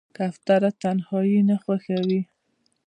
کوتره 0.15 0.69
تنهایي 0.81 1.39
نه 1.49 1.55
خوښوي. 1.63 2.21